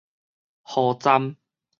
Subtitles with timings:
[0.63, 1.35] 雨站